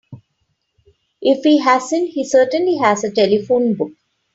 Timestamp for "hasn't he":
1.59-2.23